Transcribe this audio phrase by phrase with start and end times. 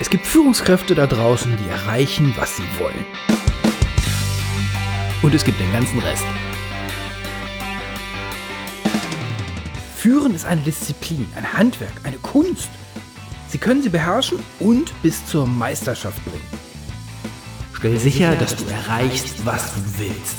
[0.00, 3.04] Es gibt Führungskräfte da draußen, die erreichen, was sie wollen.
[5.22, 6.24] Und es gibt den ganzen Rest.
[9.96, 12.68] Führen ist eine Disziplin, ein Handwerk, eine Kunst.
[13.48, 16.46] Sie können sie beherrschen und bis zur Meisterschaft bringen.
[17.74, 20.36] Stell sicher, dass du erreichst, was du willst.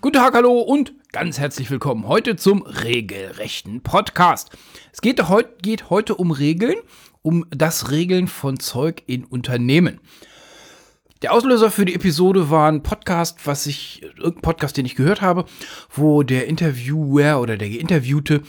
[0.00, 4.50] Guten Tag, hallo und ganz herzlich willkommen heute zum regelrechten Podcast.
[4.92, 5.20] Es geht,
[5.60, 6.76] geht heute um Regeln
[7.22, 10.00] um das Regeln von Zeug in Unternehmen.
[11.22, 15.20] Der Auslöser für die Episode war ein Podcast, was ich, irgendein Podcast, den ich gehört
[15.20, 15.44] habe,
[15.90, 18.40] wo der Interviewer oder der Geinterviewte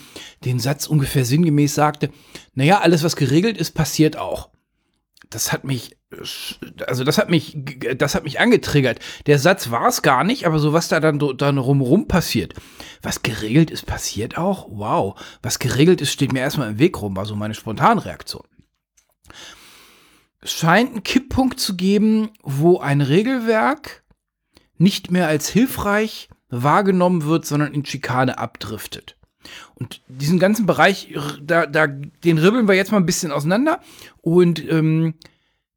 [0.45, 2.11] den Satz ungefähr sinngemäß sagte,
[2.53, 4.51] naja, alles was geregelt ist, passiert auch.
[5.29, 5.97] Das hat mich,
[6.87, 7.57] also das hat mich,
[7.97, 8.99] das hat mich angetriggert.
[9.25, 12.53] Der Satz war es gar nicht, aber so was da dann, dann rumrum passiert.
[13.01, 14.67] Was geregelt ist, passiert auch?
[14.69, 15.19] Wow.
[15.41, 18.45] Was geregelt ist, steht mir erstmal im Weg rum, war so meine Spontanreaktion.
[20.41, 24.03] Es scheint einen Kipppunkt zu geben, wo ein Regelwerk
[24.77, 29.15] nicht mehr als hilfreich wahrgenommen wird, sondern in Schikane abdriftet.
[29.75, 33.79] Und diesen ganzen Bereich, da, da, den ribbeln wir jetzt mal ein bisschen auseinander.
[34.21, 35.15] Und ähm,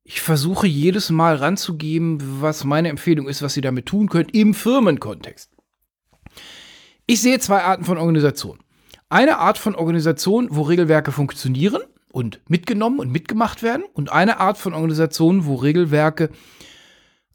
[0.03, 4.53] ich versuche jedes Mal ranzugeben, was meine Empfehlung ist, was Sie damit tun können im
[4.53, 5.51] Firmenkontext.
[7.07, 8.59] Ich sehe zwei Arten von Organisation.
[9.09, 11.83] Eine Art von Organisation, wo Regelwerke funktionieren
[12.15, 16.31] und mitgenommen und mitgemacht werden und eine Art von Organisation, wo Regelwerke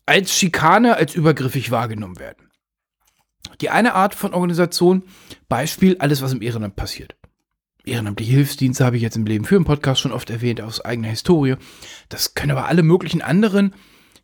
[0.06, 2.50] als Schikane, als übergriffig wahrgenommen werden.
[3.60, 5.04] Die eine Art von Organisation,
[5.50, 7.18] Beispiel alles, was im Ehrenamt passiert.
[7.84, 11.10] Ehrenamtliche Hilfsdienste habe ich jetzt im Leben für einen Podcast schon oft erwähnt, aus eigener
[11.10, 11.56] Historie.
[12.08, 13.76] Das können aber alle möglichen anderen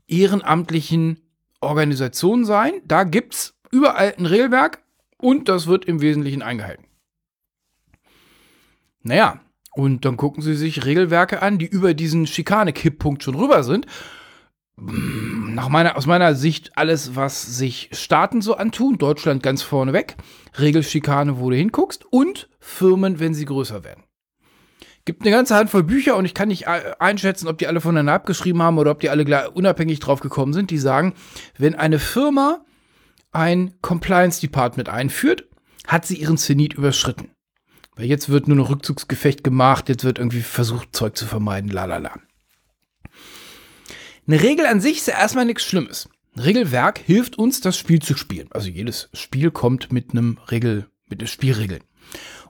[0.08, 1.20] ehrenamtlichen
[1.59, 2.76] Organisationen sein.
[2.86, 4.83] Da gibt es überall ein Regelwerk
[5.17, 6.86] und das wird im Wesentlichen eingehalten.
[9.02, 9.42] Naja,
[9.75, 13.85] und dann gucken sie sich Regelwerke an, die über diesen Schikane-Kipppunkt schon rüber sind.
[14.77, 20.15] Nach meiner, aus meiner Sicht alles, was sich Staaten so antun, Deutschland ganz vorne weg,
[20.59, 24.03] Regelschikane, wo du hinguckst, und Firmen, wenn sie größer werden.
[25.03, 28.61] Gibt eine ganze Handvoll Bücher und ich kann nicht einschätzen, ob die alle voneinander abgeschrieben
[28.64, 31.14] haben oder ob die alle unabhängig drauf gekommen sind, die sagen,
[31.58, 32.65] wenn eine Firma
[33.31, 35.47] ein Compliance Department einführt,
[35.85, 37.34] hat sie ihren Zenit überschritten.
[37.95, 42.20] Weil jetzt wird nur noch Rückzugsgefecht gemacht, jetzt wird irgendwie versucht, Zeug zu vermeiden, lalala.
[44.28, 46.10] Eine Regel an sich ist ja erstmal nichts Schlimmes.
[46.36, 48.50] Ein Regelwerk hilft uns, das Spiel zu spielen.
[48.52, 51.83] Also jedes Spiel kommt mit einem Regel, mit Spielregeln.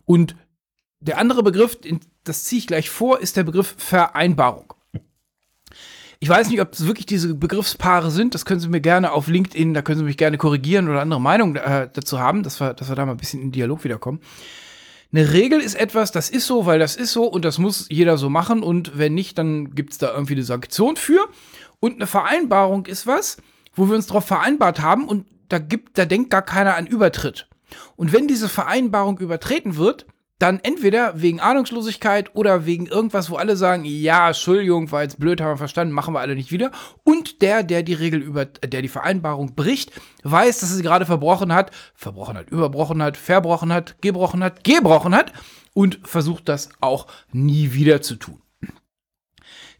[0.06, 0.36] Und
[1.00, 1.78] der andere Begriff,
[2.24, 4.74] das ziehe ich gleich vor, ist der Begriff Vereinbarung.
[6.20, 8.34] Ich weiß nicht, ob es wirklich diese Begriffspaare sind.
[8.34, 11.22] Das können Sie mir gerne auf LinkedIn, da können Sie mich gerne korrigieren oder andere
[11.22, 14.22] Meinungen äh, dazu haben, dass wir, dass wir da mal ein bisschen in Dialog wiederkommen.
[15.12, 18.18] Eine Regel ist etwas, das ist so, weil das ist so und das muss jeder
[18.18, 21.28] so machen und wenn nicht, dann gibt es da irgendwie eine Sanktion für.
[21.80, 23.38] Und eine Vereinbarung ist was,
[23.74, 27.48] wo wir uns darauf vereinbart haben und da gibt, da denkt gar keiner an Übertritt.
[27.96, 30.06] Und wenn diese Vereinbarung übertreten wird,
[30.38, 35.40] dann entweder wegen Ahnungslosigkeit oder wegen irgendwas, wo alle sagen, ja, Entschuldigung, war jetzt blöd,
[35.40, 36.72] haben wir verstanden, machen wir alle nicht wieder.
[37.04, 41.06] Und der, der die Regel über, der die Vereinbarung bricht, weiß, dass er sie gerade
[41.06, 45.32] verbrochen hat, verbrochen hat, überbrochen hat, verbrochen hat, gebrochen hat, gebrochen hat
[45.74, 48.42] und versucht das auch nie wieder zu tun.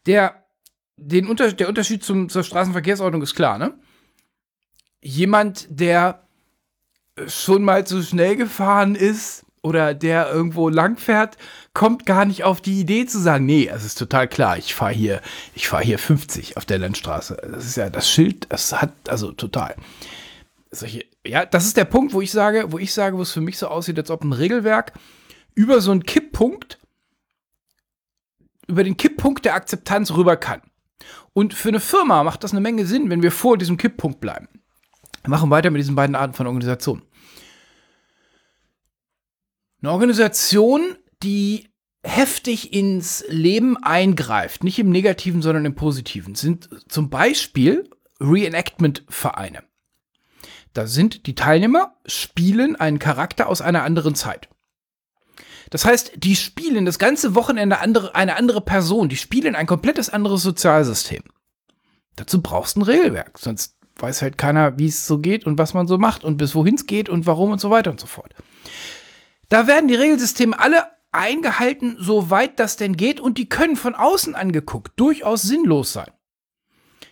[0.06, 0.46] Der,
[0.96, 3.78] den Unter der Unterschied zum, zur Straßenverkehrsordnung ist klar, ne?
[5.02, 6.26] Jemand, der
[7.28, 11.38] schon mal zu schnell gefahren ist, oder der irgendwo langfährt,
[11.74, 14.94] kommt gar nicht auf die Idee zu sagen, nee, es ist total klar, ich fahre
[14.94, 15.22] hier,
[15.56, 17.36] ich fahre hier 50 auf der Landstraße.
[17.52, 19.76] Das ist ja das Schild, das hat also total.
[20.70, 23.42] Solche, ja, das ist der Punkt, wo ich sage, wo ich sage, wo es für
[23.42, 24.94] mich so aussieht, als ob ein Regelwerk
[25.56, 26.78] über so einen Kipppunkt,
[28.68, 30.62] über den Kipppunkt der Akzeptanz rüber kann.
[31.34, 34.48] Und für eine Firma macht das eine Menge Sinn, wenn wir vor diesem Kipppunkt bleiben.
[35.24, 37.02] Wir machen weiter mit diesen beiden Arten von Organisationen.
[39.86, 41.70] Eine Organisation, die
[42.02, 47.88] heftig ins Leben eingreift, nicht im negativen, sondern im positiven, sind zum Beispiel
[48.20, 49.62] Reenactment-Vereine.
[50.74, 54.50] Da sind die Teilnehmer, spielen einen Charakter aus einer anderen Zeit.
[55.70, 60.10] Das heißt, die spielen das ganze Wochenende andere, eine andere Person, die spielen ein komplettes
[60.10, 61.22] anderes Sozialsystem.
[62.16, 65.76] Dazu brauchst du ein Regelwerk, sonst weiß halt keiner, wie es so geht und was
[65.76, 68.08] man so macht und bis wohin es geht und warum und so weiter und so
[68.08, 68.34] fort.
[69.50, 74.36] Da werden die Regelsysteme alle eingehalten, soweit das denn geht, und die können von außen
[74.36, 76.12] angeguckt durchaus sinnlos sein.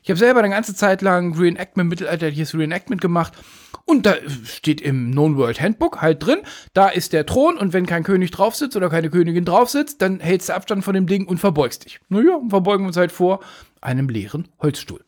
[0.02, 3.34] Ich habe selber eine ganze Zeit lang Reenactment, mittelalterliches Reenactment gemacht
[3.86, 4.16] Und da
[4.46, 6.40] steht im Known World Handbook halt drin,
[6.74, 10.02] da ist der Thron und wenn kein König drauf sitzt oder keine Königin drauf sitzt,
[10.02, 12.00] dann hältst du Abstand von dem Ding und verbeugst dich.
[12.08, 13.42] Naja, verbeugen wir uns halt vor
[13.82, 15.04] einem leeren Holzstuhl.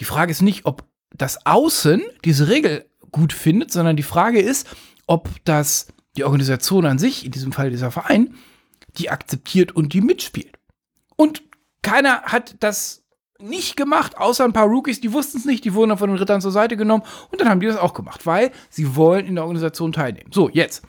[0.00, 0.84] Die Frage ist nicht, ob
[1.16, 4.66] das Außen diese Regel gut findet, sondern die Frage ist,
[5.06, 5.86] ob das
[6.16, 8.34] die Organisation an sich, in diesem Fall dieser Verein,
[8.96, 10.58] die akzeptiert und die mitspielt.
[11.16, 11.42] Und
[11.82, 13.02] keiner hat das
[13.38, 16.18] nicht gemacht, außer ein paar Rookies, die wussten es nicht, die wurden dann von den
[16.18, 19.34] Rittern zur Seite genommen und dann haben die das auch gemacht, weil sie wollen in
[19.34, 20.30] der Organisation teilnehmen.
[20.32, 20.82] So, jetzt.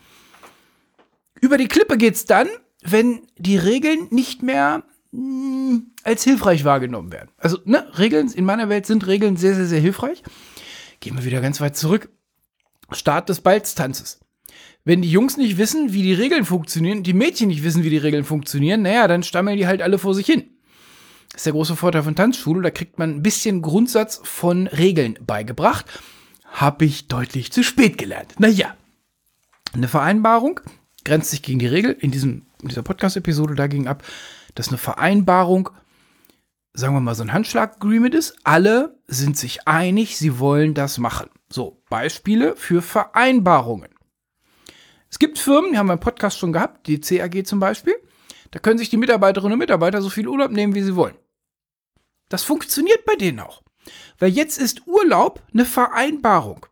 [1.42, 2.48] Über die Klippe geht es dann,
[2.84, 7.30] wenn die Regeln nicht mehr mh, hm, als hilfreich wahrgenommen werden.
[7.38, 10.22] Also, ne, Regeln, in meiner Welt sind Regeln sehr, sehr, sehr hilfreich.
[11.00, 12.10] Gehen wir wieder ganz weit zurück.
[12.92, 14.20] Start des Balztanzes.
[14.85, 17.97] Wenn die Jungs nicht wissen, wie die Regeln funktionieren, die Mädchen nicht wissen, wie die
[17.97, 20.44] Regeln funktionieren, naja, dann stammeln die halt alle vor sich hin.
[21.31, 25.18] Das ist der große Vorteil von Tanzschule, da kriegt man ein bisschen Grundsatz von Regeln
[25.25, 25.85] beigebracht.
[26.45, 28.39] Habe ich deutlich zu spät gelernt.
[28.39, 28.75] Naja,
[29.74, 30.59] eine Vereinbarung
[31.03, 31.97] grenzt sich gegen die Regel.
[32.00, 34.03] In, diesem, in dieser Podcast-Episode dagegen ab,
[34.53, 35.69] dass eine Vereinbarung,
[36.74, 38.36] sagen wir mal, so ein Handschlag-Agreement ist.
[38.44, 41.29] Alle sind sich einig, sie wollen das machen.
[41.50, 43.93] So, Beispiele für Vereinbarungen.
[45.13, 47.94] Es gibt Firmen, die haben wir im Podcast schon gehabt, die CAG zum Beispiel.
[48.50, 51.13] Da können sich die Mitarbeiterinnen und Mitarbeiter so viel Urlaub nehmen, wie sie wollen.
[52.30, 53.62] Das funktioniert bei denen auch.
[54.18, 56.65] Weil jetzt ist Urlaub eine Vereinbarung.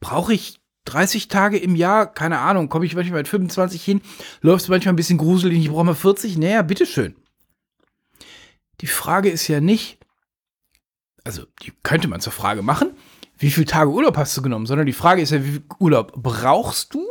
[0.00, 4.00] Brauche ich 30 Tage im Jahr, keine Ahnung, komme ich manchmal mit 25 hin,
[4.40, 7.14] läufst du manchmal ein bisschen gruselig, ich brauche mal 40, naja, bitteschön.
[8.80, 9.98] Die Frage ist ja nicht,
[11.24, 12.92] also die könnte man zur Frage machen,
[13.36, 16.14] wie viele Tage Urlaub hast du genommen, sondern die Frage ist ja, wie viel Urlaub
[16.16, 17.06] brauchst du,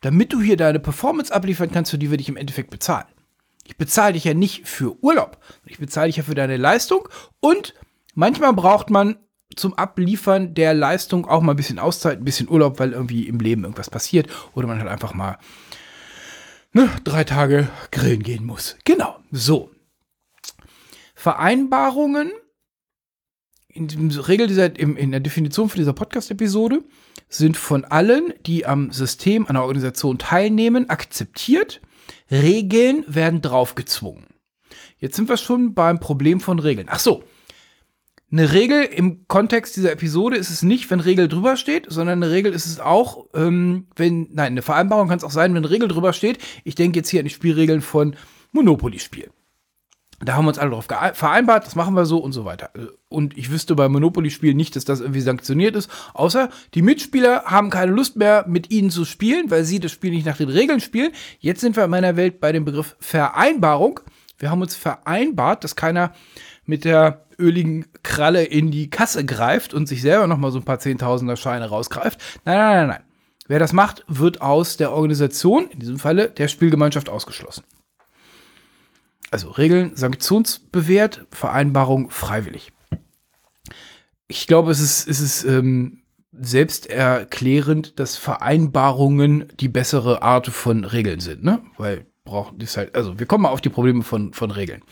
[0.00, 3.06] damit du hier deine Performance abliefern kannst, für die wir dich im Endeffekt bezahlen.
[3.64, 5.38] Ich bezahle dich ja nicht für Urlaub.
[5.66, 7.08] Ich bezahle dich ja für deine Leistung
[7.40, 7.74] und
[8.14, 9.16] manchmal braucht man
[9.56, 13.40] zum Abliefern der Leistung auch mal ein bisschen Auszeit, ein bisschen Urlaub, weil irgendwie im
[13.40, 15.38] Leben irgendwas passiert oder man halt einfach mal
[16.72, 18.76] ne, drei Tage grillen gehen muss.
[18.84, 19.70] Genau, so.
[21.14, 22.30] Vereinbarungen
[23.68, 26.82] in dieser, in der Definition für dieser Podcast-Episode
[27.28, 31.80] sind von allen, die am System einer Organisation teilnehmen, akzeptiert.
[32.30, 34.26] Regeln werden draufgezwungen.
[34.98, 36.88] Jetzt sind wir schon beim Problem von Regeln.
[36.90, 37.24] Ach so.
[38.30, 42.30] Eine Regel im Kontext dieser Episode ist es nicht, wenn Regel drüber steht, sondern eine
[42.30, 45.88] Regel ist es auch, ähm, wenn, nein, eine Vereinbarung kann es auch sein, wenn Regel
[45.88, 46.36] drüber steht.
[46.62, 48.16] Ich denke jetzt hier an die Spielregeln von
[48.52, 49.30] Monopoly-Spielen.
[50.20, 52.70] Da haben wir uns alle darauf vereinbart, das machen wir so und so weiter.
[53.08, 57.70] Und ich wüsste bei Monopoly-Spielen nicht, dass das irgendwie sanktioniert ist, außer die Mitspieler haben
[57.70, 60.80] keine Lust mehr, mit ihnen zu spielen, weil sie das Spiel nicht nach den Regeln
[60.80, 61.12] spielen.
[61.38, 64.00] Jetzt sind wir in meiner Welt bei dem Begriff Vereinbarung.
[64.38, 66.12] Wir haben uns vereinbart, dass keiner
[66.66, 70.80] mit der öligen Kralle in die Kasse greift und sich selber nochmal so ein paar
[70.80, 72.20] Zehntausender Scheine rausgreift.
[72.44, 73.02] Nein, nein, nein, nein.
[73.46, 77.62] Wer das macht, wird aus der Organisation, in diesem Falle der Spielgemeinschaft, ausgeschlossen
[79.30, 82.72] also Regeln sanktionsbewährt, Vereinbarung freiwillig.
[84.26, 86.02] Ich glaube, es ist, es ist ähm,
[86.32, 91.62] selbsterklärend, dass Vereinbarungen die bessere Art von Regeln sind, ne?
[91.76, 94.82] Weil braucht das halt, also wir kommen mal auf die Probleme von, von Regeln.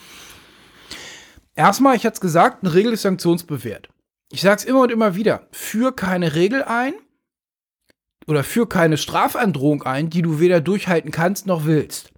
[1.54, 3.88] Erstmal, ich hatte es gesagt, eine Regel ist sanktionsbewährt.
[4.30, 6.94] Ich sage es immer und immer wieder, führ keine Regel ein
[8.26, 12.12] oder führ keine Strafandrohung ein, die du weder durchhalten kannst noch willst.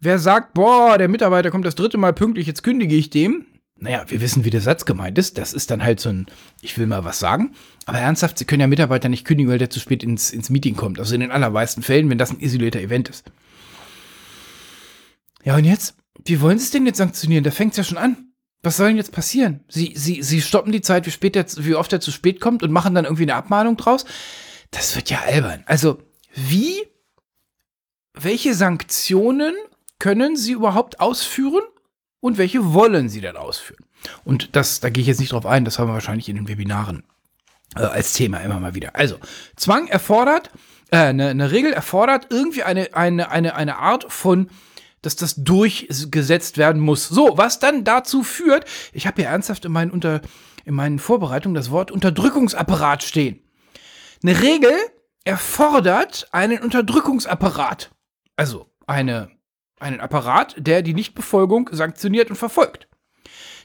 [0.00, 3.46] Wer sagt, boah, der Mitarbeiter kommt das dritte Mal pünktlich, jetzt kündige ich dem.
[3.80, 5.38] Naja, wir wissen, wie der Satz gemeint ist.
[5.38, 6.26] Das ist dann halt so ein,
[6.62, 7.54] ich will mal was sagen.
[7.86, 10.74] Aber ernsthaft, Sie können ja Mitarbeiter nicht kündigen, weil der zu spät ins, ins Meeting
[10.74, 10.98] kommt.
[10.98, 13.24] Also in den allermeisten Fällen, wenn das ein isolierter Event ist.
[15.44, 15.96] Ja, und jetzt?
[16.24, 17.44] Wie wollen Sie es denn jetzt sanktionieren?
[17.44, 18.32] Da fängt es ja schon an.
[18.62, 19.64] Was soll denn jetzt passieren?
[19.68, 22.64] Sie, Sie, Sie stoppen die Zeit, wie, spät der, wie oft er zu spät kommt
[22.64, 24.04] und machen dann irgendwie eine Abmahnung draus?
[24.72, 25.62] Das wird ja albern.
[25.66, 26.02] Also,
[26.34, 26.82] wie,
[28.14, 29.54] welche Sanktionen
[29.98, 31.62] können sie überhaupt ausführen
[32.20, 33.84] und welche wollen sie dann ausführen?
[34.24, 36.48] Und das, da gehe ich jetzt nicht drauf ein, das haben wir wahrscheinlich in den
[36.48, 37.02] Webinaren
[37.76, 38.94] äh, als Thema immer mal wieder.
[38.94, 39.16] Also,
[39.56, 40.50] Zwang erfordert,
[40.90, 44.48] äh, eine, eine Regel erfordert irgendwie eine, eine, eine, eine Art von
[45.02, 47.08] dass das durchgesetzt werden muss.
[47.08, 50.20] So, was dann dazu führt, ich habe hier ernsthaft in meinen, Unter,
[50.64, 53.40] in meinen Vorbereitungen das Wort Unterdrückungsapparat stehen.
[54.22, 54.72] Eine Regel
[55.24, 57.90] erfordert einen Unterdrückungsapparat.
[58.36, 59.30] Also eine
[59.80, 62.88] einen Apparat, der die Nichtbefolgung sanktioniert und verfolgt.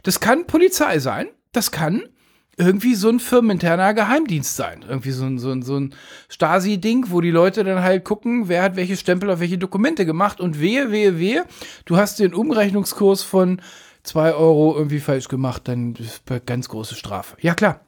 [0.03, 2.03] Das kann Polizei sein, das kann
[2.58, 4.86] irgendwie so ein firmeninterner Geheimdienst sein.
[4.88, 5.96] Irgendwie so ein, so ein, so ein
[6.29, 10.39] Stasi-Ding, wo die Leute dann halt gucken, wer hat welche Stempel auf welche Dokumente gemacht
[10.39, 11.46] und wehe, wehe, wehe,
[11.86, 13.62] du hast den Umrechnungskurs von
[14.03, 17.38] 2 Euro irgendwie falsch gemacht, dann ist eine ganz große Strafe.
[17.39, 17.79] Ja, klar.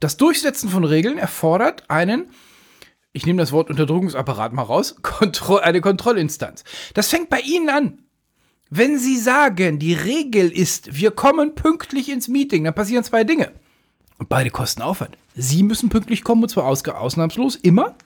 [0.00, 2.30] Das Durchsetzen von Regeln erfordert einen,
[3.12, 6.64] ich nehme das Wort Unterdrückungsapparat mal raus, Kontro eine Kontrollinstanz.
[6.94, 7.98] Das fängt bei Ihnen an.
[8.70, 13.52] Wenn Sie sagen, die Regel ist, wir kommen pünktlich ins Meeting, dann passieren zwei Dinge.
[14.18, 15.18] Und beide kosten Aufwand.
[15.34, 17.96] Sie müssen pünktlich kommen, und zwar aus ausnahmslos, immer.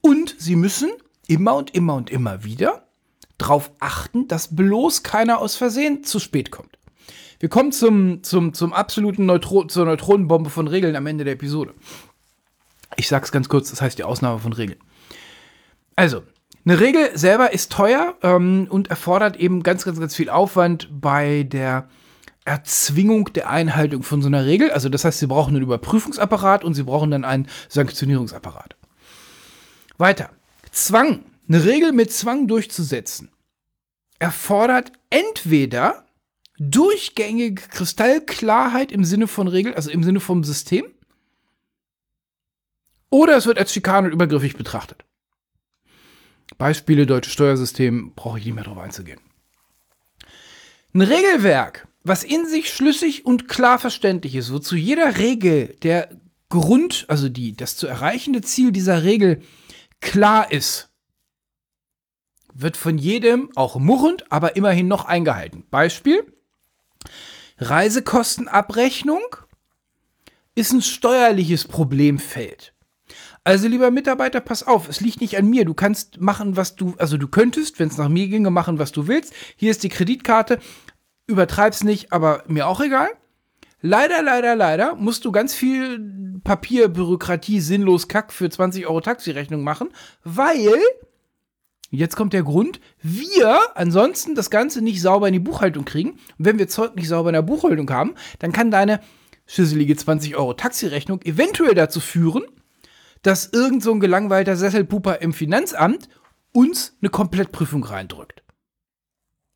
[0.00, 0.90] Und Sie müssen
[1.28, 2.88] immer und immer und immer wieder
[3.36, 6.78] darauf achten, dass bloß keiner aus Versehen zu spät kommt.
[7.40, 11.72] Wir kommen zum, zum, zum absoluten Neutro zur Neutronenbombe von Regeln am Ende der Episode.
[12.98, 14.80] Ich sag's ganz kurz, das heißt die Ausnahme von Regeln.
[15.94, 16.24] Also,
[16.64, 21.44] eine Regel selber ist teuer ähm, und erfordert eben ganz, ganz, ganz viel Aufwand bei
[21.44, 21.88] der
[22.44, 24.72] Erzwingung der Einhaltung von so einer Regel.
[24.72, 28.74] Also, das heißt, Sie brauchen einen Überprüfungsapparat und Sie brauchen dann einen Sanktionierungsapparat.
[29.96, 30.30] Weiter.
[30.72, 33.30] Zwang, eine Regel mit Zwang durchzusetzen,
[34.18, 36.04] erfordert entweder
[36.58, 40.84] durchgängige Kristallklarheit im Sinne von Regeln, also im Sinne vom System.
[43.10, 45.04] Oder es wird als Schikane und übergriffig betrachtet.
[46.56, 49.20] Beispiele deutsches Steuersystem brauche ich nicht mehr drauf einzugehen.
[50.94, 56.10] Ein Regelwerk, was in sich schlüssig und klar verständlich ist, wozu jeder Regel der
[56.48, 59.42] Grund, also die, das zu erreichende Ziel dieser Regel
[60.00, 60.88] klar ist,
[62.54, 65.64] wird von jedem, auch murrend, aber immerhin noch eingehalten.
[65.70, 66.32] Beispiel:
[67.58, 69.22] Reisekostenabrechnung
[70.54, 72.72] ist ein steuerliches Problemfeld.
[73.44, 75.64] Also lieber Mitarbeiter, pass auf, es liegt nicht an mir.
[75.64, 78.92] Du kannst machen, was du, also du könntest, wenn es nach mir ginge, machen, was
[78.92, 79.32] du willst.
[79.56, 80.58] Hier ist die Kreditkarte.
[81.26, 83.08] Übertreib's nicht, aber mir auch egal.
[83.80, 89.90] Leider, leider, leider musst du ganz viel Papierbürokratie, sinnlos Kack für 20 Euro Taxirechnung machen,
[90.24, 90.78] weil
[91.90, 96.10] Jetzt kommt der Grund, wir ansonsten das Ganze nicht sauber in die Buchhaltung kriegen.
[96.10, 99.00] Und wenn wir Zeug nicht sauber in der Buchhaltung haben, dann kann deine
[99.46, 102.44] schisselige 20 Euro Taxirechnung eventuell dazu führen,
[103.22, 106.08] dass irgend so ein gelangweilter Sesselpuper im Finanzamt
[106.52, 108.42] uns eine Komplettprüfung reindrückt.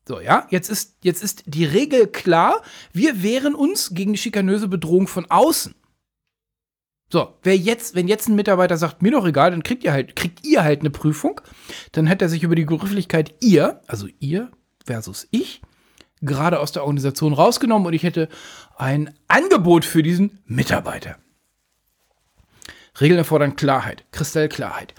[0.07, 4.67] So, ja, jetzt ist, jetzt ist die Regel klar, wir wehren uns gegen die schikanöse
[4.67, 5.75] Bedrohung von außen.
[7.09, 10.15] So, wer jetzt, wenn jetzt ein Mitarbeiter sagt, mir doch egal, dann kriegt ihr halt,
[10.15, 11.39] kriegt ihr halt eine Prüfung,
[11.91, 14.51] dann hat er sich über die Begrifflichkeit ihr, also ihr
[14.83, 15.61] versus ich,
[16.21, 18.29] gerade aus der Organisation rausgenommen und ich hätte
[18.77, 21.17] ein Angebot für diesen Mitarbeiter.
[22.99, 24.93] Regeln erfordern Klarheit, Kristallklarheit.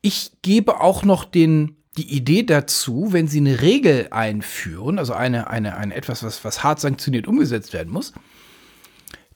[0.00, 5.48] Ich gebe auch noch den, die Idee dazu, wenn Sie eine Regel einführen, also eine,
[5.48, 8.12] eine, eine etwas, was, was hart sanktioniert umgesetzt werden muss,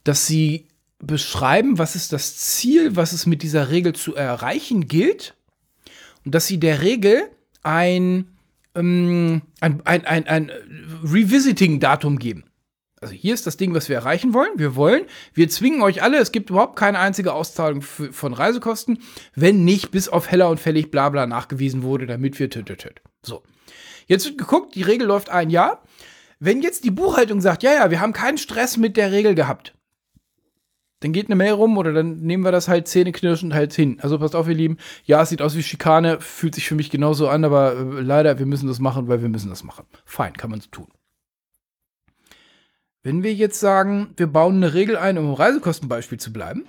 [0.04, 5.34] dass Sie beschreiben, was ist das Ziel, was es mit dieser Regel zu erreichen gilt.
[6.24, 7.30] Und dass sie der Regel
[7.62, 8.36] ein,
[8.74, 10.50] ähm, ein, ein, ein, ein
[11.04, 12.44] Revisiting-Datum geben.
[13.00, 14.50] Also hier ist das Ding, was wir erreichen wollen.
[14.56, 18.98] Wir wollen, wir zwingen euch alle, es gibt überhaupt keine einzige Auszahlung von Reisekosten,
[19.34, 22.80] wenn nicht bis auf heller und fällig bla bla nachgewiesen wurde, damit wir töt, töt,
[22.80, 23.02] töt.
[23.22, 23.42] So.
[24.06, 25.82] Jetzt wird geguckt, die Regel läuft ein Jahr.
[26.38, 29.74] Wenn jetzt die Buchhaltung sagt, ja, ja, wir haben keinen Stress mit der Regel gehabt,
[31.00, 33.98] dann geht eine Mail rum oder dann nehmen wir das halt zähneknirschend halt hin.
[34.00, 34.78] Also passt auf, ihr Lieben.
[35.04, 38.38] Ja, es sieht aus wie Schikane, fühlt sich für mich genauso an, aber äh, leider,
[38.38, 39.84] wir müssen das machen, weil wir müssen das machen.
[40.06, 40.88] Fein, kann man so tun.
[43.06, 46.64] Wenn wir jetzt sagen, wir bauen eine Regel ein, um im Reisekostenbeispiel zu bleiben,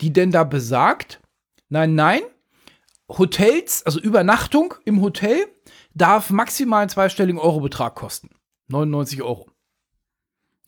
[0.00, 1.20] die denn da besagt,
[1.68, 2.22] nein, nein,
[3.08, 5.46] Hotels, also Übernachtung im Hotel,
[5.94, 8.30] darf maximal einen zweistelligen Eurobetrag kosten.
[8.66, 9.48] 99 Euro.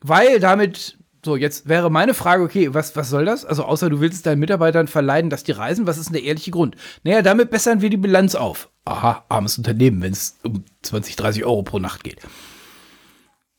[0.03, 3.45] Weil damit so, jetzt wäre meine Frage, okay, was, was soll das?
[3.45, 6.53] Also, außer du willst deinen Mitarbeitern verleiden, dass die reisen, was ist denn der ehrliche
[6.53, 6.77] Grund?
[7.03, 8.71] Naja, damit bessern wir die Bilanz auf.
[8.85, 12.21] Aha, armes Unternehmen, wenn es um 20, 30 Euro pro Nacht geht.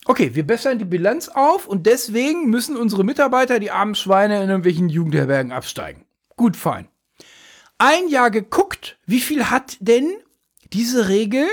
[0.09, 4.49] Okay, wir bessern die Bilanz auf und deswegen müssen unsere Mitarbeiter, die armen Schweine, in
[4.49, 6.05] irgendwelchen Jugendherbergen absteigen.
[6.37, 6.87] Gut, fein.
[7.77, 10.15] Ein Jahr geguckt, wie viel hat denn
[10.71, 11.45] diese Regel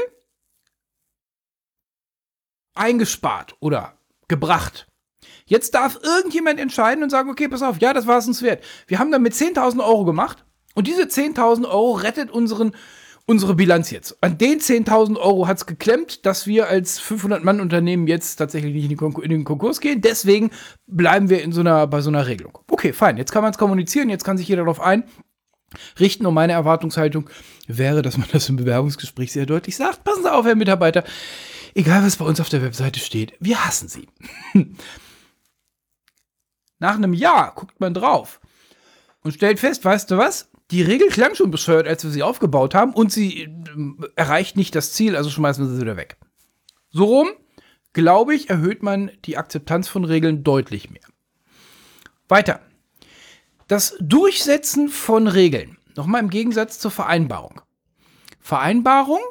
[2.76, 4.86] eingespart oder gebracht?
[5.46, 8.62] Jetzt darf irgendjemand entscheiden und sagen, okay, pass auf, ja, das war es uns wert.
[8.86, 10.44] Wir haben damit 10.000 Euro gemacht
[10.76, 12.76] und diese 10.000 Euro rettet unseren,
[13.26, 14.16] unsere Bilanz jetzt.
[14.22, 19.22] An den 10.000 Euro hat es geklemmt, dass wir als 500-Mann-Unternehmen jetzt tatsächlich nicht in,
[19.22, 20.00] in, den Konkurs gehen.
[20.00, 20.50] Deswegen
[20.86, 22.58] bleiben wir in so einer, bei so einer Regelung.
[22.70, 23.16] Okay, fein.
[23.16, 26.26] Jetzt kann man es kommunizieren, jetzt kann sich jeder darauf einrichten.
[26.26, 27.30] Und meine Erwartungshaltung
[27.66, 30.04] wäre, dass man das im Bewerbungsgespräch sehr deutlich sagt.
[30.04, 31.04] Passen Sie auf, Herr Mitarbeiter.
[31.74, 34.08] Egal, was bei uns auf der Webseite steht, wir hassen Sie.
[36.78, 38.40] Nach einem Jahr guckt man drauf
[39.22, 40.50] und stellt fest, weißt du was?
[40.74, 43.48] Die Regel klang schon bescheuert, als wir sie aufgebaut haben und sie äh,
[44.16, 46.16] erreicht nicht das Ziel, also schmeißen wir sie wieder weg.
[46.90, 47.28] So rum,
[47.92, 51.04] glaube ich, erhöht man die Akzeptanz von Regeln deutlich mehr.
[52.26, 52.58] Weiter.
[53.68, 55.78] Das Durchsetzen von Regeln.
[55.94, 57.60] Nochmal im Gegensatz zur Vereinbarung.
[58.40, 59.22] Vereinbarung,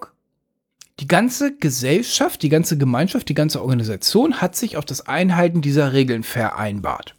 [1.02, 5.92] die ganze Gesellschaft, die ganze Gemeinschaft, die ganze Organisation hat sich auf das Einhalten dieser
[5.92, 7.18] Regeln vereinbart.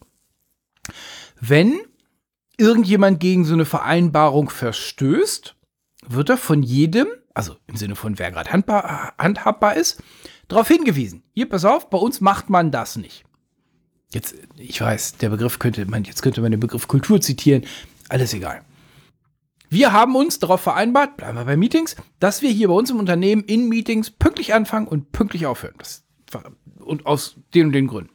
[1.43, 1.79] Wenn
[2.57, 5.57] irgendjemand gegen so eine Vereinbarung verstößt,
[6.07, 10.03] wird er von jedem, also im Sinne von wer gerade handhabbar ist,
[10.49, 11.23] darauf hingewiesen.
[11.33, 13.25] Hier, pass auf, bei uns macht man das nicht.
[14.13, 17.65] Jetzt, ich weiß, der Begriff könnte man, jetzt könnte man den Begriff Kultur zitieren.
[18.09, 18.63] Alles egal.
[19.71, 23.01] Wir haben uns darauf vereinbart, bleiben wir bei Meetings, dass wir hier bei uns im
[23.01, 25.75] Unternehmen in Meetings pünktlich anfangen und pünktlich aufhören.
[25.79, 26.05] Das,
[26.79, 28.14] und aus den und den Gründen.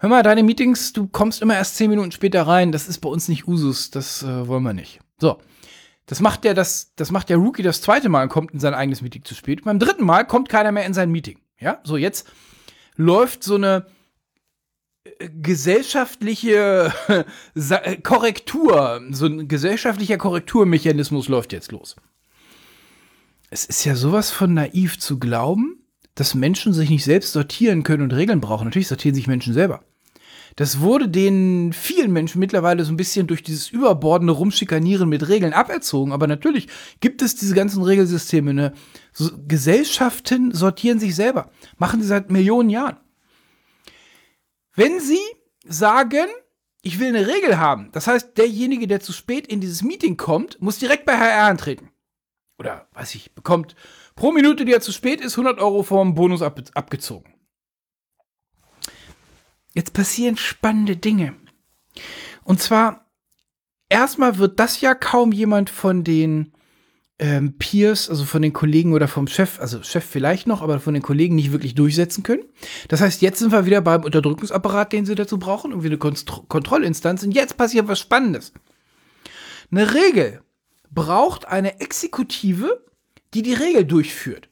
[0.00, 2.70] Hör mal, deine Meetings, du kommst immer erst zehn Minuten später rein.
[2.70, 3.90] Das ist bei uns nicht Usus.
[3.90, 5.00] Das äh, wollen wir nicht.
[5.20, 5.38] So.
[6.06, 8.74] Das macht der, das, das macht der Rookie das zweite Mal und kommt in sein
[8.74, 9.64] eigenes Meeting zu spät.
[9.64, 11.38] Beim dritten Mal kommt keiner mehr in sein Meeting.
[11.60, 12.28] Ja, so jetzt
[12.96, 13.86] läuft so eine
[15.04, 16.92] äh, gesellschaftliche
[17.54, 21.96] äh, Korrektur, so ein gesellschaftlicher Korrekturmechanismus läuft jetzt los.
[23.50, 28.02] Es ist ja sowas von naiv zu glauben, dass Menschen sich nicht selbst sortieren können
[28.02, 28.64] und Regeln brauchen.
[28.64, 29.84] Natürlich sortieren sich Menschen selber.
[30.58, 35.52] Das wurde den vielen Menschen mittlerweile so ein bisschen durch dieses überbordende Rumschikanieren mit Regeln
[35.52, 36.12] aberzogen.
[36.12, 36.66] Aber natürlich
[36.98, 38.52] gibt es diese ganzen Regelsysteme.
[38.52, 38.72] Ne?
[39.12, 41.52] So, Gesellschaften sortieren sich selber.
[41.76, 42.96] Machen sie seit Millionen Jahren.
[44.74, 45.20] Wenn sie
[45.64, 46.26] sagen,
[46.82, 50.60] ich will eine Regel haben, das heißt, derjenige, der zu spät in dieses Meeting kommt,
[50.60, 51.90] muss direkt bei HR antreten.
[52.58, 53.76] Oder, weiß ich, bekommt
[54.16, 57.37] pro Minute, die er zu spät ist, 100 Euro vom Bonus ab abgezogen.
[59.78, 61.36] Jetzt passieren spannende Dinge.
[62.42, 63.06] Und zwar,
[63.88, 66.52] erstmal wird das ja kaum jemand von den
[67.20, 70.94] ähm, Peers, also von den Kollegen oder vom Chef, also Chef vielleicht noch, aber von
[70.94, 72.42] den Kollegen nicht wirklich durchsetzen können.
[72.88, 76.42] Das heißt, jetzt sind wir wieder beim Unterdrückungsapparat, den sie dazu brauchen, irgendwie eine Kontro
[76.48, 77.22] Kontrollinstanz.
[77.22, 78.52] Und jetzt passiert was Spannendes.
[79.70, 80.42] Eine Regel
[80.90, 82.84] braucht eine Exekutive,
[83.32, 84.48] die die Regel durchführt.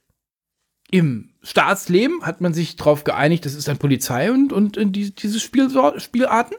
[0.88, 5.14] Im Staatsleben hat man sich darauf geeinigt, das ist dann Polizei und, und, und die,
[5.14, 6.56] diese Spiel, Spielarten.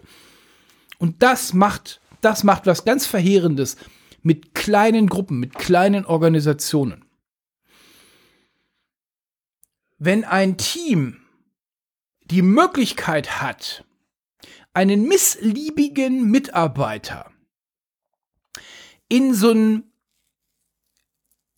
[0.98, 3.76] Und das macht, das macht was ganz Verheerendes
[4.22, 7.04] mit kleinen Gruppen, mit kleinen Organisationen.
[9.98, 11.18] Wenn ein Team
[12.24, 13.84] die Möglichkeit hat,
[14.74, 17.30] einen missliebigen Mitarbeiter
[19.10, 19.92] in so ein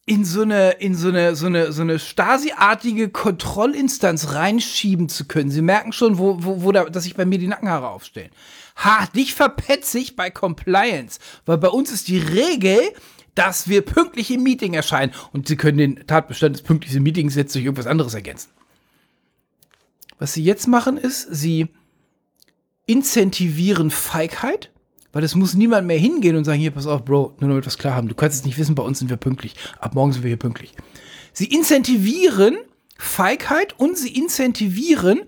[0.10, 5.52] in so eine, in so eine, so eine, so eine Stasi-artige Kontrollinstanz reinschieben zu können.
[5.52, 8.32] Sie merken schon, wo, wo, wo da, dass sich bei mir die Nackenhaare aufstellen.
[8.78, 11.20] Ha, dich verpetze ich bei Compliance.
[11.46, 12.80] Weil bei uns ist die Regel,
[13.36, 15.14] dass wir pünktlich im Meeting erscheinen.
[15.32, 18.50] Und sie können den Tatbestand des pünktlichen Meetings jetzt durch irgendwas anderes ergänzen.
[20.18, 21.68] Was sie jetzt machen, ist, sie
[22.88, 24.72] incentivieren Feigheit
[25.12, 27.72] weil es muss niemand mehr hingehen und sagen, hier, pass auf, Bro, nur damit wir
[27.74, 28.08] klar haben.
[28.08, 29.56] Du kannst es nicht wissen, bei uns sind wir pünktlich.
[29.80, 30.74] Ab morgen sind wir hier pünktlich.
[31.34, 32.58] Sie incentivieren
[32.98, 35.22] Feigheit und sie incentivieren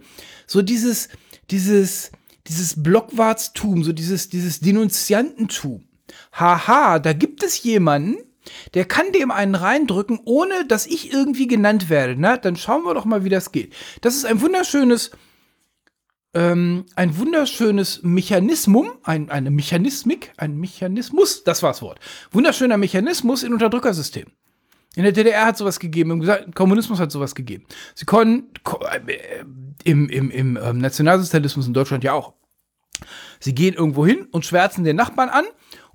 [0.45, 1.09] so dieses,
[1.49, 2.11] dieses,
[2.47, 5.83] dieses Blockwartstum, so dieses, dieses Denunziantentum.
[6.33, 8.17] Haha, da gibt es jemanden,
[8.73, 12.15] der kann dem einen reindrücken, ohne dass ich irgendwie genannt werde.
[12.17, 13.73] Na, dann schauen wir doch mal, wie das geht.
[14.01, 15.11] Das ist ein wunderschönes
[16.33, 21.99] ähm, ein wunderschönes Mechanismum, ein, eine Mechanismik, ein Mechanismus, das war das Wort.
[22.31, 24.27] Wunderschöner Mechanismus in Unterdrückersystem.
[24.95, 27.65] In der DDR hat sowas gegeben, im Kommunismus hat sowas gegeben.
[27.95, 28.49] Sie konnten,
[29.07, 29.43] äh,
[29.83, 32.33] im, im, im ähm, Nationalsozialismus in Deutschland ja auch.
[33.39, 35.45] Sie gehen irgendwo hin und schwärzen den Nachbarn an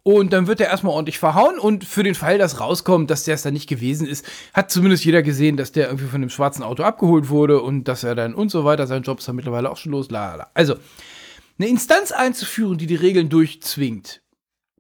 [0.07, 1.59] und dann wird er erstmal ordentlich verhauen.
[1.59, 5.05] Und für den Fall, dass rauskommt, dass der es da nicht gewesen ist, hat zumindest
[5.05, 8.33] jeder gesehen, dass der irgendwie von dem schwarzen Auto abgeholt wurde und dass er dann
[8.33, 8.87] und so weiter.
[8.87, 10.09] Sein Job ist dann mittlerweile auch schon los.
[10.09, 10.49] Lalala.
[10.55, 10.77] Also,
[11.59, 14.23] eine Instanz einzuführen, die die Regeln durchzwingt,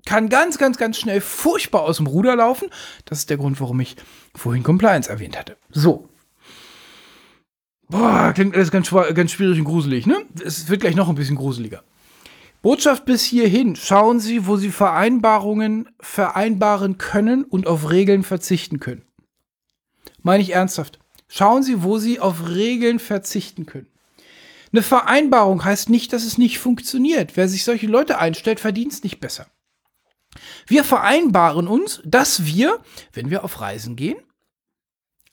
[0.04, 2.68] kann ganz, ganz, ganz schnell furchtbar aus dem Ruder laufen.
[3.04, 3.96] Das ist der Grund, warum ich
[4.36, 5.56] vorhin Compliance erwähnt hatte.
[5.70, 6.08] So.
[7.88, 10.18] Boah, klingt alles ganz, ganz schwierig und gruselig, ne?
[10.44, 11.82] Es wird gleich noch ein bisschen gruseliger.
[12.66, 13.76] Botschaft bis hierhin.
[13.76, 19.02] Schauen Sie, wo Sie Vereinbarungen vereinbaren können und auf Regeln verzichten können.
[20.22, 20.98] Meine ich ernsthaft.
[21.28, 23.86] Schauen Sie, wo Sie auf Regeln verzichten können.
[24.72, 27.36] Eine Vereinbarung heißt nicht, dass es nicht funktioniert.
[27.36, 29.46] Wer sich solche Leute einstellt, verdient es nicht besser.
[30.66, 32.80] Wir vereinbaren uns, dass wir,
[33.12, 34.18] wenn wir auf Reisen gehen,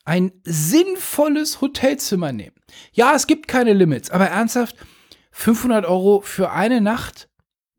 [0.06, 2.58] ein sinnvolles Hotelzimmer nehmen.
[2.92, 4.76] Ja, es gibt keine Limits, aber ernsthaft,
[5.34, 7.28] 500 Euro für eine Nacht?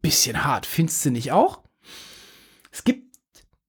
[0.03, 1.63] Bisschen hart, findest du nicht auch?
[2.71, 3.05] Es gibt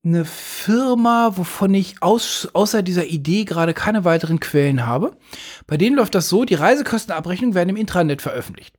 [0.03, 5.17] eine Firma, wovon ich aus, außer dieser Idee gerade keine weiteren Quellen habe.
[5.65, 8.75] Bei denen läuft das so, die Reisekostenabrechnungen werden im Intranet veröffentlicht.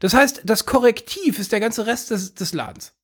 [0.00, 2.94] Das heißt, das Korrektiv ist der ganze Rest des, des Ladens.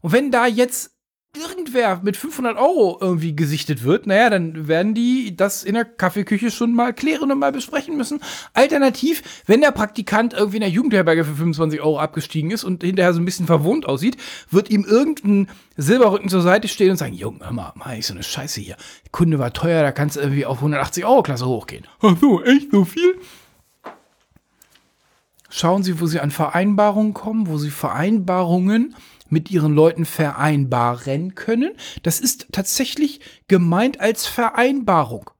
[0.00, 0.96] Und wenn da jetzt
[1.36, 6.50] irgendwer mit 500 Euro irgendwie gesichtet wird, naja, dann werden die das in der Kaffeeküche
[6.50, 8.20] schon mal klären und mal besprechen müssen.
[8.52, 13.12] Alternativ, wenn der Praktikant irgendwie in der Jugendherberge für 25 Euro abgestiegen ist und hinterher
[13.12, 14.16] so ein bisschen verwohnt aussieht,
[14.50, 18.14] wird ihm irgendein Silberrücken zur Seite stehen und sagen, Junge, hör mal, mach ich so
[18.14, 18.76] eine Scheiße hier.
[19.04, 21.86] Der Kunde war teuer, da kannst du irgendwie auf 180 Euro Klasse hochgehen.
[22.00, 23.14] Ach so, echt so viel?
[25.48, 28.94] Schauen Sie, wo Sie an Vereinbarungen kommen, wo Sie Vereinbarungen
[29.30, 31.72] mit ihren Leuten vereinbaren können.
[32.02, 35.30] Das ist tatsächlich gemeint als Vereinbarung.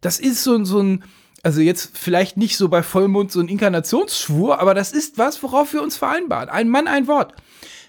[0.00, 1.04] Das ist so, so ein,
[1.42, 5.72] also jetzt vielleicht nicht so bei Vollmond so ein Inkarnationsschwur, aber das ist was, worauf
[5.72, 6.48] wir uns vereinbaren.
[6.48, 7.34] Ein Mann, ein Wort.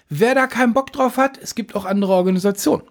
[0.08, 2.82] Wer da keinen Bock drauf hat, es gibt auch andere Organisationen.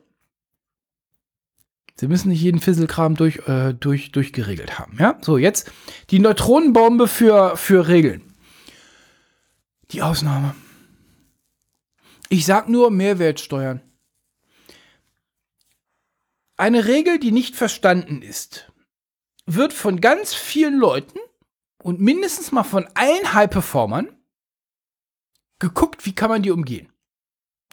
[1.99, 4.95] Sie müssen nicht jeden Fisselkram durch, äh, durch, durchgeregelt haben.
[4.97, 5.17] Ja?
[5.19, 5.69] So, jetzt
[6.11, 8.21] die Neutronenbombe für, für Regeln.
[9.91, 10.55] Die Ausnahme.
[12.29, 13.81] Ich sag nur Mehrwertsteuern.
[16.57, 18.71] Eine Regel, die nicht verstanden ist,
[19.47, 21.17] wird von ganz vielen Leuten
[21.81, 24.15] und mindestens mal von allen High-Performern
[25.57, 26.91] geguckt, wie kann man die umgehen.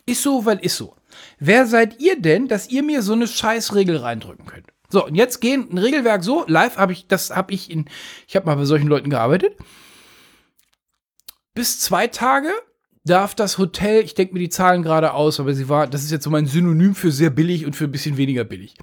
[0.07, 0.97] Ist so, weil ist so.
[1.39, 4.73] Wer seid ihr denn, dass ihr mir so eine scheiß Regel reindrücken könnt?
[4.89, 7.91] So, und jetzt gehen ein Regelwerk so, live habe ich, das habe ich in,
[8.27, 9.59] ich habe mal bei solchen Leuten gearbeitet.
[11.55, 12.53] Bis zwei Tage
[13.07, 16.11] darf das Hotel, ich denke mir die Zahlen gerade aus, aber sie war, das ist
[16.11, 18.75] jetzt so mein Synonym für sehr billig und für ein bisschen weniger billig.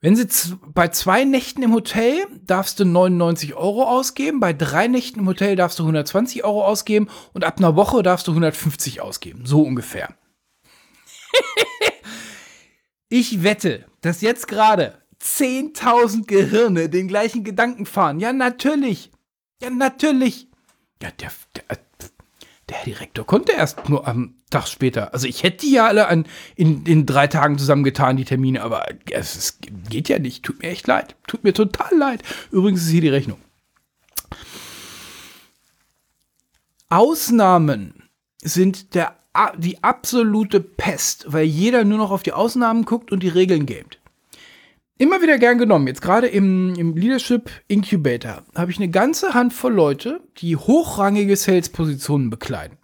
[0.00, 0.28] Wenn sie
[0.74, 5.56] bei zwei Nächten im Hotel darfst du 99 Euro ausgeben, bei drei Nächten im Hotel
[5.56, 9.44] darfst du 120 Euro ausgeben und ab einer Woche darfst du 150 ausgeben.
[9.44, 10.14] So ungefähr.
[13.08, 18.20] ich wette, dass jetzt gerade 10.000 Gehirne den gleichen Gedanken fahren.
[18.20, 19.10] Ja, natürlich.
[19.60, 20.46] Ja, natürlich.
[21.02, 21.78] Ja, der, der,
[22.68, 25.12] der Direktor konnte erst nur am Tag später.
[25.14, 28.86] Also ich hätte die ja alle an, in, in drei Tagen zusammengetan, die Termine, aber
[29.10, 30.44] es, es geht ja nicht.
[30.44, 31.16] Tut mir echt leid.
[31.26, 32.22] Tut mir total leid.
[32.50, 33.38] Übrigens ist hier die Rechnung.
[36.90, 38.08] Ausnahmen
[38.42, 39.16] sind der,
[39.58, 43.98] die absolute Pest, weil jeder nur noch auf die Ausnahmen guckt und die Regeln gamet
[44.98, 45.86] immer wieder gern genommen.
[45.86, 52.30] Jetzt gerade im, im Leadership Incubator habe ich eine ganze Handvoll Leute, die hochrangige Sales-Positionen
[52.30, 52.76] bekleiden.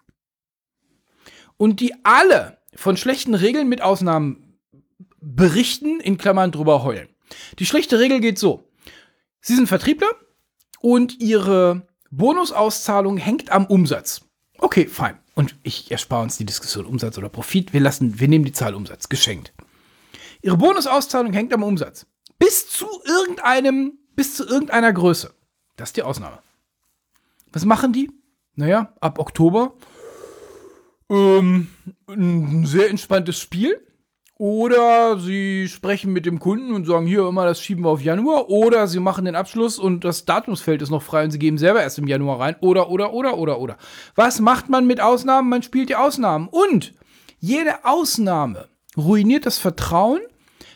[1.56, 4.58] Und die alle von schlechten Regeln mit Ausnahmen
[5.20, 7.08] berichten, in Klammern drüber heulen.
[7.58, 8.68] Die schlechte Regel geht so.
[9.40, 10.10] Sie sind Vertriebler
[10.80, 14.22] und ihre Bonusauszahlung hängt am Umsatz.
[14.58, 15.18] Okay, fein.
[15.34, 17.72] Und ich erspare uns die Diskussion Umsatz oder Profit.
[17.72, 19.52] Wir lassen, wir nehmen die Zahl Umsatz, geschenkt.
[20.44, 22.06] Ihre Bonusauszahlung hängt am Umsatz.
[22.38, 25.32] Bis zu irgendeinem, bis zu irgendeiner Größe.
[25.76, 26.38] Das ist die Ausnahme.
[27.50, 28.10] Was machen die?
[28.54, 29.72] Naja, ab Oktober
[31.08, 31.68] ähm,
[32.08, 33.80] ein sehr entspanntes Spiel.
[34.36, 38.50] Oder sie sprechen mit dem Kunden und sagen, hier immer, das schieben wir auf Januar.
[38.50, 41.82] Oder sie machen den Abschluss und das Datumsfeld ist noch frei und sie geben selber
[41.82, 42.56] erst im Januar rein.
[42.60, 43.78] Oder, oder, oder, oder, oder.
[44.14, 45.48] Was macht man mit Ausnahmen?
[45.48, 46.48] Man spielt die Ausnahmen.
[46.48, 46.92] Und
[47.38, 50.20] jede Ausnahme ruiniert das Vertrauen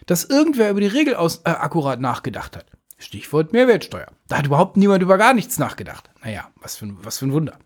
[0.09, 2.65] dass irgendwer über die Regel aus, äh, akkurat nachgedacht hat.
[2.97, 4.09] Stichwort Mehrwertsteuer.
[4.27, 6.11] Da hat überhaupt niemand über gar nichts nachgedacht.
[6.25, 7.59] Naja, was für, was für ein Wunder.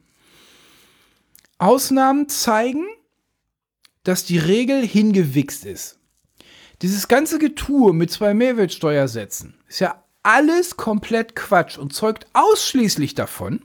[1.59, 2.85] Ausnahmen zeigen,
[4.03, 6.01] dass die Regel hingewichst ist.
[6.83, 13.65] Dieses ganze Getue mit zwei Mehrwertsteuersätzen ist ja alles komplett Quatsch und zeugt ausschließlich davon,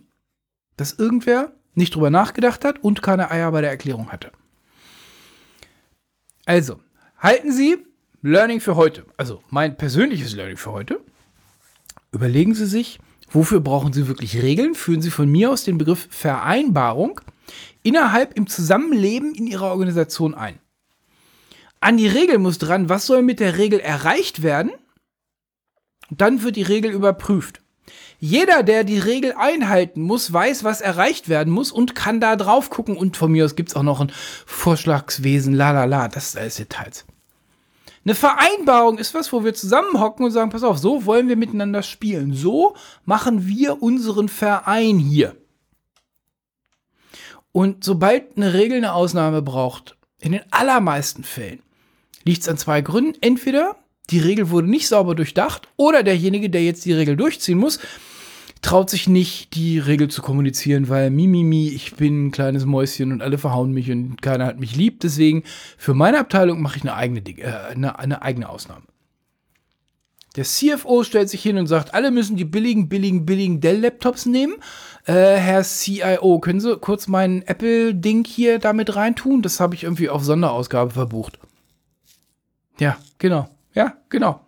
[0.77, 4.31] dass irgendwer nicht drüber nachgedacht hat und keine Eier bei der Erklärung hatte.
[6.45, 6.79] Also,
[7.17, 7.87] halten Sie
[8.21, 10.99] Learning für heute, also mein persönliches Learning für heute.
[12.11, 12.99] Überlegen Sie sich,
[13.29, 14.73] wofür brauchen Sie wirklich Regeln?
[14.73, 17.21] Führen Sie von mir aus den Begriff Vereinbarung
[17.83, 20.59] innerhalb im Zusammenleben in Ihrer Organisation ein.
[21.79, 24.71] An die Regel muss dran, was soll mit der Regel erreicht werden?
[26.09, 27.61] Dann wird die Regel überprüft.
[28.19, 32.71] Jeder, der die Regel einhalten muss, weiß, was erreicht werden muss und kann da drauf
[32.71, 32.97] gucken.
[32.97, 34.11] Und von mir aus gibt es auch noch ein
[34.47, 37.05] Vorschlagswesen, la la la, das ist alles Details.
[38.07, 41.83] Eine Vereinbarung ist was, wo wir zusammenhocken und sagen, pass auf, so wollen wir miteinander
[41.83, 42.31] spielen.
[42.33, 45.35] So machen wir unseren Verein hier.
[47.51, 51.61] Und sobald eine Regel eine Ausnahme braucht, in den allermeisten Fällen,
[52.23, 53.17] liegt es an zwei Gründen.
[53.19, 53.75] Entweder
[54.09, 57.77] die Regel wurde nicht sauber durchdacht oder derjenige, der jetzt die Regel durchziehen muss,
[58.61, 62.65] traut sich nicht, die Regel zu kommunizieren, weil Mimimi, mi, mi, ich bin ein kleines
[62.65, 64.99] Mäuschen und alle verhauen mich und keiner hat mich lieb.
[65.01, 65.43] Deswegen,
[65.77, 68.83] für meine Abteilung mache ich eine eigene, äh, eine, eine eigene Ausnahme.
[70.35, 74.53] Der CFO stellt sich hin und sagt, alle müssen die billigen, billigen, billigen Dell-Laptops nehmen.
[75.05, 79.41] Äh, Herr CIO, können Sie kurz mein Apple-Ding hier damit reintun?
[79.41, 81.39] Das habe ich irgendwie auf Sonderausgabe verbucht.
[82.79, 83.49] Ja, genau.
[83.73, 84.46] Ja, genau.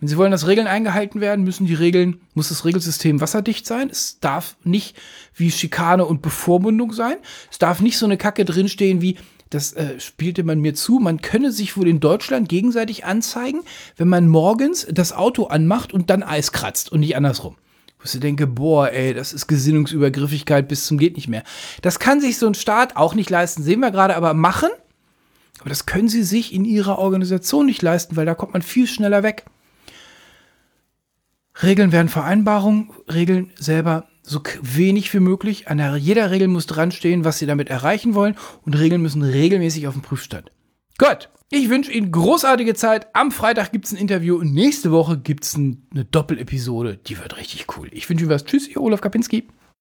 [0.00, 3.90] Wenn Sie wollen, dass Regeln eingehalten werden, müssen die Regeln, muss das Regelsystem wasserdicht sein.
[3.90, 4.96] Es darf nicht
[5.34, 7.16] wie Schikane und Bevormundung sein.
[7.50, 9.18] Es darf nicht so eine Kacke drinstehen wie,
[9.50, 13.60] das äh, spielte man mir zu, man könne sich wohl in Deutschland gegenseitig anzeigen,
[13.96, 17.56] wenn man morgens das Auto anmacht und dann Eis kratzt und nicht andersrum.
[17.98, 21.42] Wo ich denke, boah, ey, das ist Gesinnungsübergriffigkeit bis zum geht nicht mehr.
[21.82, 24.70] Das kann sich so ein Staat auch nicht leisten, sehen wir gerade, aber machen.
[25.58, 28.86] Aber das können sie sich in ihrer Organisation nicht leisten, weil da kommt man viel
[28.86, 29.44] schneller weg.
[31.62, 35.68] Regeln werden Vereinbarungen, Regeln selber so wenig wie möglich.
[35.68, 39.86] An jeder Regel muss dran stehen, was sie damit erreichen wollen und Regeln müssen regelmäßig
[39.86, 40.52] auf dem Prüfstand.
[40.98, 43.08] Gut, ich wünsche Ihnen großartige Zeit.
[43.14, 46.98] Am Freitag gibt es ein Interview und nächste Woche gibt es eine Doppelepisode.
[47.06, 47.88] Die wird richtig cool.
[47.90, 48.44] Ich wünsche Ihnen was.
[48.44, 49.48] Tschüss, Ihr Olaf Kapinski.